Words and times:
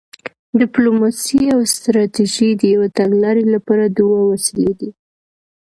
ډیپلوماسي 0.59 1.41
او 1.53 1.59
ستراتیژي 1.73 2.49
د 2.57 2.61
یوې 2.73 2.87
تګلارې 2.97 3.45
لپاره 3.55 3.83
دوه 3.97 4.19
وسیلې 4.31 4.73
دي 4.79 4.89